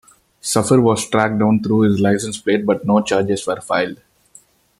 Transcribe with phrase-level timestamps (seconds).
[0.41, 3.99] Safir was tracked down through his license plate but no charges were filed.